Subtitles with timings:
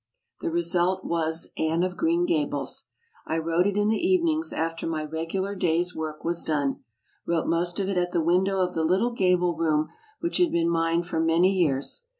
[0.39, 2.87] The result was Anne of Green Gables.
[3.27, 6.83] I wrote it in the evenings after my regular day's work was done,
[7.27, 10.69] wrote most of it at the window of the litde gable room which had been
[10.71, 12.07] mine for many years.